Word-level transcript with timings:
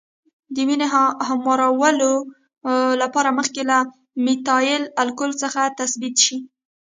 د 0.55 0.57
وینې 0.67 0.87
هموارولو 1.29 2.11
لپاره 3.01 3.29
مخکې 3.39 3.61
له 3.69 3.77
میتایل 4.25 4.83
الکولو 5.01 5.39
څخه 5.43 5.61
تثبیت 5.79 6.15
شي. 6.25 6.37